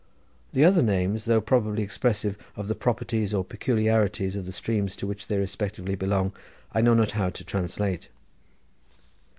[0.53, 5.05] The other names, though probably expressive of the properties or peculiarities of the streams to
[5.05, 6.33] which they respectively belong,
[6.73, 8.09] I know not how to translate.